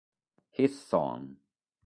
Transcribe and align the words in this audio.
His 0.57 0.73
Son 0.81 1.37